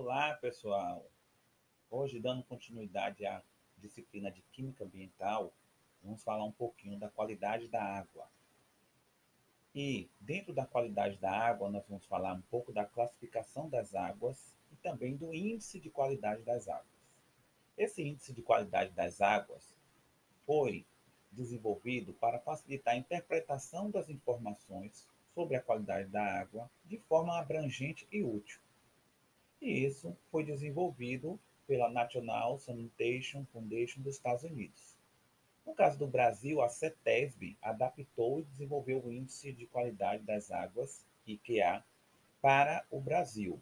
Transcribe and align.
Olá, 0.00 0.32
pessoal! 0.34 1.10
Hoje, 1.90 2.20
dando 2.20 2.44
continuidade 2.44 3.26
à 3.26 3.42
disciplina 3.76 4.30
de 4.30 4.42
Química 4.52 4.84
Ambiental, 4.84 5.52
vamos 6.00 6.22
falar 6.22 6.44
um 6.44 6.52
pouquinho 6.52 6.96
da 7.00 7.08
qualidade 7.08 7.66
da 7.66 7.82
água. 7.82 8.30
E, 9.74 10.08
dentro 10.20 10.54
da 10.54 10.64
qualidade 10.64 11.18
da 11.18 11.32
água, 11.32 11.68
nós 11.68 11.84
vamos 11.88 12.06
falar 12.06 12.32
um 12.34 12.42
pouco 12.42 12.72
da 12.72 12.84
classificação 12.84 13.68
das 13.68 13.92
águas 13.92 14.56
e 14.70 14.76
também 14.76 15.16
do 15.16 15.34
índice 15.34 15.80
de 15.80 15.90
qualidade 15.90 16.44
das 16.44 16.68
águas. 16.68 17.10
Esse 17.76 18.00
índice 18.00 18.32
de 18.32 18.40
qualidade 18.40 18.92
das 18.92 19.20
águas 19.20 19.76
foi 20.46 20.86
desenvolvido 21.32 22.14
para 22.14 22.38
facilitar 22.38 22.94
a 22.94 22.98
interpretação 22.98 23.90
das 23.90 24.08
informações 24.08 25.08
sobre 25.34 25.56
a 25.56 25.60
qualidade 25.60 26.08
da 26.08 26.22
água 26.22 26.70
de 26.84 26.98
forma 26.98 27.36
abrangente 27.36 28.06
e 28.12 28.22
útil. 28.22 28.60
E 29.60 29.84
isso 29.84 30.16
foi 30.30 30.44
desenvolvido 30.44 31.38
pela 31.66 31.90
National 31.90 32.58
Sanitation 32.58 33.44
Foundation 33.52 34.00
dos 34.00 34.14
Estados 34.14 34.44
Unidos. 34.44 34.96
No 35.66 35.74
caso 35.74 35.98
do 35.98 36.06
Brasil, 36.06 36.62
a 36.62 36.68
CETESB 36.68 37.58
adaptou 37.60 38.40
e 38.40 38.44
desenvolveu 38.44 39.04
o 39.04 39.12
Índice 39.12 39.52
de 39.52 39.66
Qualidade 39.66 40.22
das 40.22 40.50
Águas, 40.50 41.04
IQA, 41.26 41.84
para 42.40 42.84
o 42.90 43.00
Brasil. 43.00 43.60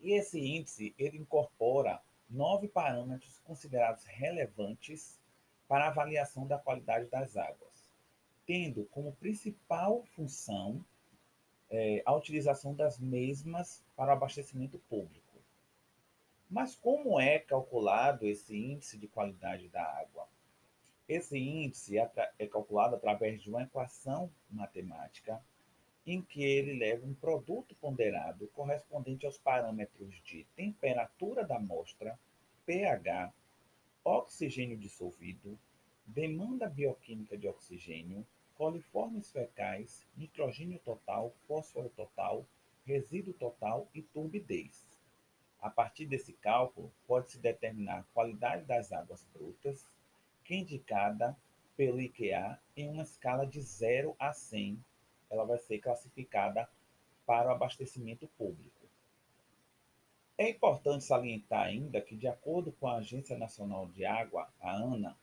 E 0.00 0.12
esse 0.12 0.38
índice 0.38 0.94
ele 0.98 1.16
incorpora 1.16 2.00
nove 2.28 2.68
parâmetros 2.68 3.40
considerados 3.40 4.04
relevantes 4.04 5.18
para 5.66 5.86
a 5.86 5.88
avaliação 5.88 6.46
da 6.46 6.58
qualidade 6.58 7.06
das 7.06 7.36
águas, 7.36 7.90
tendo 8.46 8.84
como 8.86 9.16
principal 9.16 10.04
função 10.14 10.84
é, 11.70 12.02
a 12.04 12.14
utilização 12.14 12.74
das 12.74 12.98
mesmas 12.98 13.82
para 13.96 14.10
o 14.10 14.16
abastecimento 14.16 14.78
público. 14.88 15.28
Mas 16.48 16.74
como 16.74 17.20
é 17.20 17.38
calculado 17.38 18.26
esse 18.26 18.56
índice 18.56 18.96
de 18.96 19.06
qualidade 19.06 19.68
da 19.68 19.82
água? 19.82 20.26
Esse 21.08 21.38
índice 21.38 21.98
é, 21.98 22.10
é 22.38 22.46
calculado 22.46 22.96
através 22.96 23.42
de 23.42 23.50
uma 23.50 23.62
equação 23.62 24.30
matemática 24.50 25.42
em 26.06 26.22
que 26.22 26.42
ele 26.42 26.72
leva 26.72 27.06
um 27.06 27.12
produto 27.12 27.74
ponderado 27.74 28.48
correspondente 28.48 29.26
aos 29.26 29.36
parâmetros 29.36 30.14
de 30.22 30.46
temperatura 30.56 31.44
da 31.44 31.56
amostra, 31.56 32.18
pH, 32.64 33.32
oxigênio 34.02 34.78
dissolvido, 34.78 35.58
demanda 36.06 36.66
bioquímica 36.66 37.36
de 37.36 37.46
oxigênio, 37.46 38.26
coliformes 38.58 39.30
fecais, 39.30 40.04
nitrogênio 40.16 40.80
total, 40.80 41.32
fósforo 41.46 41.88
total, 41.90 42.44
resíduo 42.84 43.32
total 43.32 43.88
e 43.94 44.02
turbidez. 44.02 44.84
A 45.60 45.70
partir 45.70 46.06
desse 46.06 46.32
cálculo, 46.32 46.92
pode-se 47.06 47.38
determinar 47.38 48.00
a 48.00 48.14
qualidade 48.14 48.64
das 48.64 48.92
águas 48.92 49.24
brutas, 49.32 49.88
que 50.44 50.54
é 50.54 50.58
indicada 50.58 51.36
pelo 51.76 52.00
IQA 52.00 52.60
em 52.76 52.88
uma 52.88 53.04
escala 53.04 53.46
de 53.46 53.60
0 53.60 54.16
a 54.18 54.32
100. 54.32 54.84
Ela 55.30 55.44
vai 55.44 55.58
ser 55.58 55.78
classificada 55.78 56.68
para 57.24 57.48
o 57.48 57.52
abastecimento 57.52 58.26
público. 58.36 58.88
É 60.36 60.48
importante 60.48 61.04
salientar 61.04 61.66
ainda 61.66 62.00
que, 62.00 62.16
de 62.16 62.26
acordo 62.26 62.72
com 62.72 62.88
a 62.88 62.96
Agência 62.96 63.36
Nacional 63.36 63.86
de 63.88 64.04
Água, 64.04 64.48
a 64.60 64.72
ANA, 64.72 65.16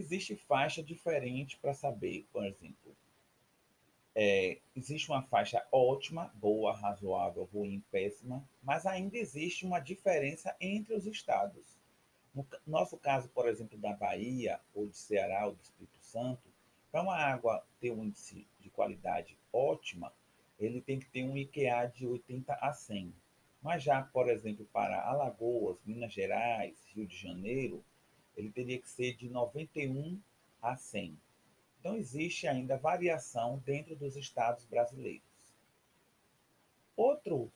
existe 0.00 0.36
faixa 0.36 0.82
diferente 0.82 1.56
para 1.58 1.74
saber, 1.74 2.26
por 2.32 2.44
exemplo, 2.44 2.96
é, 4.14 4.58
existe 4.76 5.10
uma 5.10 5.22
faixa 5.22 5.66
ótima, 5.72 6.32
boa, 6.36 6.72
razoável, 6.72 7.48
ruim, 7.52 7.82
péssima, 7.90 8.48
mas 8.62 8.86
ainda 8.86 9.18
existe 9.18 9.66
uma 9.66 9.80
diferença 9.80 10.54
entre 10.60 10.94
os 10.94 11.04
estados. 11.06 11.80
No 12.32 12.46
nosso 12.66 12.96
caso, 12.96 13.28
por 13.28 13.48
exemplo, 13.48 13.76
da 13.76 13.92
Bahia, 13.92 14.60
ou 14.72 14.86
de 14.86 14.96
Ceará, 14.96 15.46
ou 15.46 15.54
do 15.54 15.62
Espírito 15.62 15.98
Santo, 16.00 16.42
para 16.92 17.02
uma 17.02 17.16
água 17.16 17.64
ter 17.80 17.90
um 17.90 18.04
índice 18.04 18.46
de 18.60 18.70
qualidade 18.70 19.36
ótima, 19.52 20.12
ele 20.60 20.80
tem 20.80 21.00
que 21.00 21.10
ter 21.10 21.24
um 21.24 21.36
IQA 21.36 21.86
de 21.92 22.06
80 22.06 22.54
a 22.54 22.72
100. 22.72 23.12
Mas 23.60 23.82
já, 23.82 24.02
por 24.02 24.28
exemplo, 24.28 24.64
para 24.72 25.02
Alagoas, 25.02 25.78
Minas 25.84 26.12
Gerais, 26.12 26.76
Rio 26.94 27.06
de 27.06 27.16
Janeiro, 27.16 27.84
ele 28.36 28.50
teria 28.50 28.78
que 28.78 28.88
ser 28.88 29.14
de 29.16 29.28
91 29.28 30.20
a 30.60 30.76
100. 30.76 31.18
Então, 31.78 31.96
existe 31.96 32.46
ainda 32.46 32.76
variação 32.76 33.58
dentro 33.64 33.94
dos 33.94 34.16
estados 34.16 34.64
brasileiros. 34.64 35.22
Outro, 36.96 37.52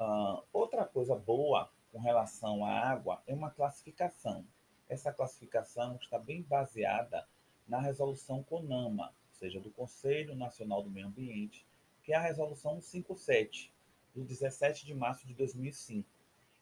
uh, 0.00 0.42
outra 0.52 0.84
coisa 0.84 1.14
boa 1.14 1.70
com 1.92 1.98
relação 1.98 2.64
à 2.64 2.70
água 2.70 3.22
é 3.26 3.34
uma 3.34 3.50
classificação. 3.50 4.46
Essa 4.88 5.12
classificação 5.12 5.96
está 5.96 6.18
bem 6.18 6.42
baseada 6.42 7.26
na 7.66 7.80
resolução 7.80 8.42
CONAMA, 8.44 9.08
ou 9.08 9.34
seja, 9.38 9.60
do 9.60 9.70
Conselho 9.70 10.34
Nacional 10.34 10.82
do 10.82 10.90
Meio 10.90 11.08
Ambiente, 11.08 11.66
que 12.02 12.12
é 12.12 12.16
a 12.16 12.20
resolução 12.20 12.80
57, 12.80 13.72
do 14.14 14.24
17 14.24 14.86
de 14.86 14.94
março 14.94 15.26
de 15.26 15.34
2005 15.34 16.15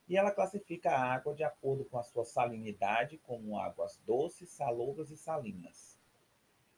e 0.07 0.17
ela 0.17 0.31
classifica 0.31 0.91
a 0.91 1.15
água 1.15 1.35
de 1.35 1.43
acordo 1.43 1.85
com 1.85 1.99
a 1.99 2.03
sua 2.03 2.25
salinidade, 2.25 3.19
como 3.19 3.59
águas 3.59 3.99
doces, 4.05 4.51
salobras 4.51 5.11
e 5.11 5.17
salinas. 5.17 5.99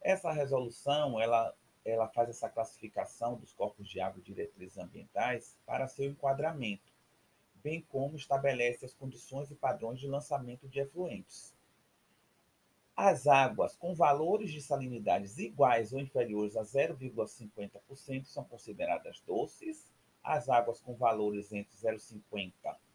Essa 0.00 0.30
resolução, 0.30 1.20
ela, 1.20 1.52
ela 1.84 2.08
faz 2.08 2.28
essa 2.28 2.48
classificação 2.48 3.36
dos 3.36 3.52
corpos 3.52 3.88
de 3.88 4.00
água 4.00 4.22
diretrizes 4.22 4.78
ambientais 4.78 5.58
para 5.66 5.88
seu 5.88 6.08
enquadramento, 6.08 6.92
bem 7.56 7.82
como 7.82 8.16
estabelece 8.16 8.84
as 8.84 8.94
condições 8.94 9.50
e 9.50 9.56
padrões 9.56 9.98
de 9.98 10.06
lançamento 10.06 10.68
de 10.68 10.78
efluentes. 10.78 11.52
As 12.94 13.26
águas 13.26 13.76
com 13.76 13.94
valores 13.94 14.52
de 14.52 14.62
salinidades 14.62 15.36
iguais 15.36 15.92
ou 15.92 16.00
inferiores 16.00 16.56
a 16.56 16.62
0,50% 16.62 18.24
são 18.24 18.44
consideradas 18.44 19.20
doces. 19.20 19.92
As 20.22 20.48
águas 20.48 20.80
com 20.80 20.94
valores 20.94 21.52
entre 21.52 21.76
0,50% 21.76 22.85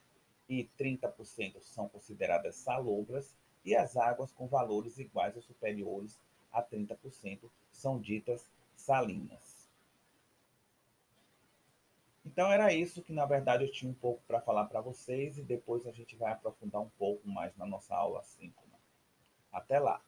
e 0.51 0.69
30% 0.78 1.62
são 1.62 1.88
consideradas 1.88 2.56
salobras, 2.57 3.34
e 3.63 3.73
as 3.73 3.95
águas 3.95 4.34
com 4.34 4.47
valores 4.47 4.97
iguais 4.97 5.35
ou 5.35 5.41
superiores 5.41 6.19
a 6.51 6.62
30% 6.62 7.50
são 7.72 7.97
ditas 7.97 8.45
salinas. 8.75 9.69
Então 12.25 12.51
era 12.51 12.73
isso 12.73 13.01
que 13.01 13.13
na 13.13 13.25
verdade 13.25 13.63
eu 13.63 13.72
tinha 13.72 13.89
um 13.89 13.95
pouco 13.95 14.22
para 14.28 14.41
falar 14.41 14.66
para 14.66 14.81
vocês 14.81 15.38
e 15.38 15.41
depois 15.41 15.88
a 15.88 15.91
gente 15.91 16.16
vai 16.17 16.34
aprofundar 16.34 16.81
um 16.81 16.89
pouco 16.89 17.28
mais 17.29 17.56
na 17.56 17.66
nossa 17.66 17.95
aula 17.95 18.22
5. 18.22 18.62
Até 19.51 19.79
lá! 19.79 20.01